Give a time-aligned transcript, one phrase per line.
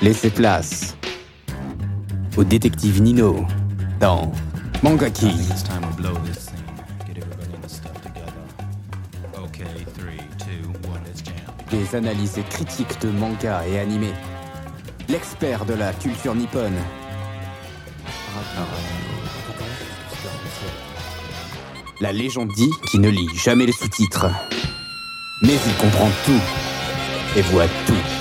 [0.00, 0.96] Laissez place
[2.36, 3.44] au détective Nino
[3.98, 4.30] dans
[4.80, 5.32] Mangaki.
[11.72, 14.14] Des analyses critiques de manga et animés.
[15.08, 16.78] L'expert de la culture nippone.
[22.00, 24.26] La légende dit qu'il ne lit jamais les sous-titres.
[25.42, 26.40] Mais il comprend tout
[27.36, 28.17] et voit tout.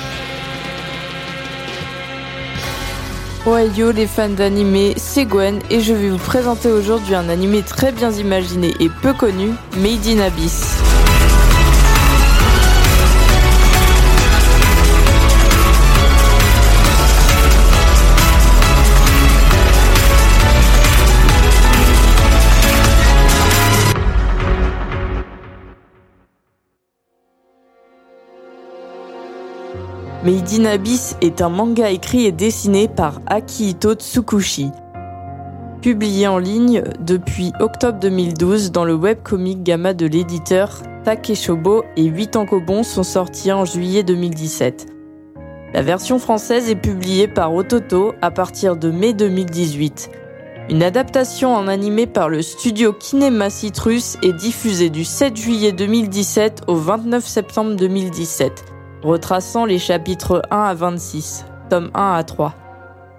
[3.48, 7.94] Ohio les fans d'animé, c'est Gwen et je vais vous présenter aujourd'hui un animé très
[7.94, 10.97] bien imaginé et peu connu, Made in Abyss.
[30.28, 34.72] Made Abyss est un manga écrit et dessiné par Akihito Tsukushi.
[35.82, 42.36] Publié en ligne depuis octobre 2012 dans le webcomic Gamma de l'éditeur Takeshobo et 8
[42.36, 44.88] Ankobon sont sortis en juillet 2017.
[45.74, 50.10] La version française est publiée par Ototo à partir de mai 2018.
[50.70, 56.64] Une adaptation en animé par le studio Kinema Citrus est diffusée du 7 juillet 2017
[56.68, 58.74] au 29 septembre 2017
[59.08, 62.54] retraçant les chapitres 1 à 26, tome 1 à 3.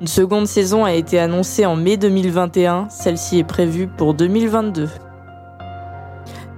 [0.02, 4.90] Une seconde saison a été annoncée en mai 2021, celle-ci est prévue pour 2022.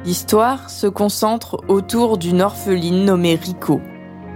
[0.04, 3.80] L'histoire se concentre autour d'une orpheline nommée Rico,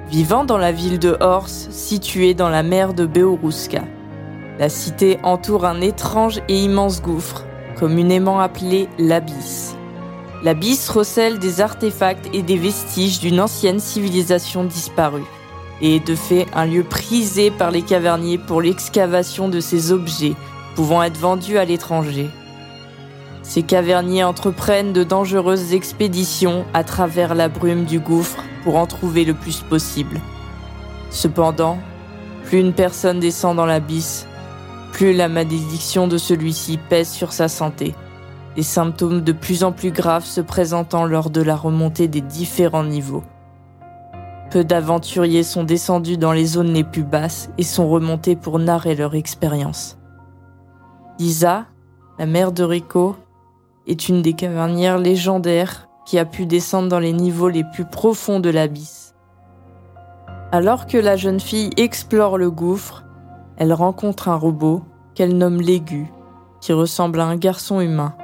[0.09, 3.83] vivant dans la ville de Horse, située dans la mer de Beoruska.
[4.61, 7.45] La cité entoure un étrange et immense gouffre,
[7.77, 9.75] communément appelé l'Abysse.
[10.45, 15.25] L'abysse recèle des artefacts et des vestiges d'une ancienne civilisation disparue,
[15.81, 20.35] et est de fait un lieu prisé par les caverniers pour l'excavation de ces objets
[20.75, 22.29] pouvant être vendus à l'étranger.
[23.43, 29.25] Ces caverniers entreprennent de dangereuses expéditions à travers la brume du gouffre pour en trouver
[29.25, 30.21] le plus possible.
[31.09, 31.79] Cependant,
[32.45, 34.27] plus une personne descend dans l'abysse,
[34.93, 37.95] plus la malédiction de celui-ci pèse sur sa santé
[38.57, 42.85] des symptômes de plus en plus graves se présentant lors de la remontée des différents
[42.85, 43.25] niveaux.
[44.51, 48.95] Peu d'aventuriers sont descendus dans les zones les plus basses et sont remontés pour narrer
[48.95, 49.99] leur expérience.
[51.19, 51.67] Lisa,
[52.19, 53.17] la mère de Rico,
[53.87, 58.41] est une des cavernières légendaires qui a pu descendre dans les niveaux les plus profonds
[58.41, 59.15] de l'abysse.
[60.53, 63.05] Alors que la jeune fille explore le gouffre,
[63.57, 64.83] elle rencontre un robot
[65.15, 66.13] qu'elle nomme l'aigu,
[66.61, 68.15] qui ressemble à un garçon humain.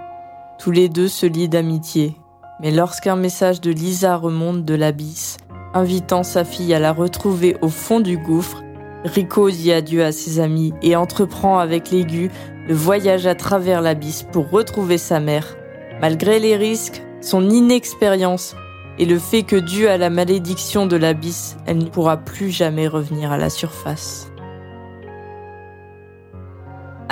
[0.60, 2.16] Tous les deux se lient d'amitié,
[2.60, 5.38] mais lorsqu'un message de Lisa remonte de l'abysse,
[5.72, 8.62] invitant sa fille à la retrouver au fond du gouffre,
[9.02, 12.30] Rico dit adieu à ses amis et entreprend avec l'aigu
[12.68, 15.56] le voyage à travers l'abysse pour retrouver sa mère.
[16.02, 18.54] Malgré les risques, son inexpérience
[18.98, 22.86] et le fait que dû à la malédiction de l'abysse, elle ne pourra plus jamais
[22.86, 24.30] revenir à la surface.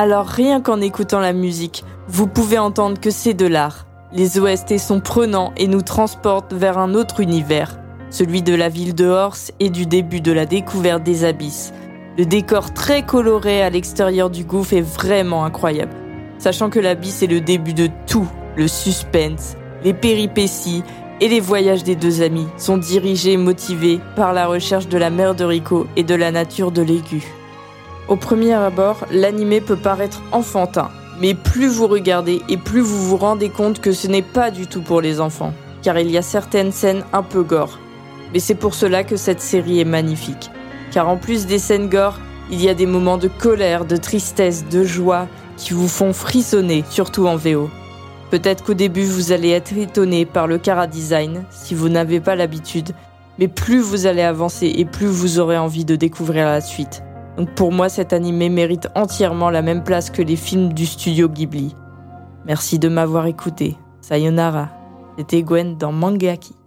[0.01, 3.85] Alors rien qu'en écoutant la musique, vous pouvez entendre que c'est de l'art.
[4.13, 8.95] Les OST sont prenants et nous transportent vers un autre univers, celui de la ville
[8.95, 11.73] de Horse et du début de la découverte des abysses.
[12.17, 15.97] Le décor très coloré à l'extérieur du gouffre est vraiment incroyable,
[16.39, 20.85] sachant que l'abysse est le début de tout, le suspense, les péripéties
[21.21, 25.11] et les voyages des deux amis sont dirigés et motivés par la recherche de la
[25.11, 27.38] mère de Rico et de la nature de l'aigu.
[28.09, 30.89] Au premier abord, l'animé peut paraître enfantin,
[31.21, 34.67] mais plus vous regardez et plus vous vous rendez compte que ce n'est pas du
[34.67, 35.53] tout pour les enfants,
[35.83, 37.79] car il y a certaines scènes un peu gore.
[38.33, 40.51] Mais c'est pour cela que cette série est magnifique,
[40.91, 42.19] car en plus des scènes gore,
[42.51, 45.27] il y a des moments de colère, de tristesse, de joie
[45.59, 47.69] qui vous font frissonner, surtout en VO.
[48.31, 52.37] Peut-être qu'au début vous allez être étonné par le cara design si vous n'avez pas
[52.37, 52.93] l'habitude,
[53.39, 57.03] mais plus vous allez avancer et plus vous aurez envie de découvrir la suite.
[57.39, 61.29] Donc pour moi, cet animé mérite entièrement la même place que les films du studio
[61.29, 61.77] Ghibli.
[62.47, 63.77] Merci de m'avoir écouté.
[64.01, 64.71] Sayonara.
[65.17, 66.58] C'était Gwen dans Mangaki.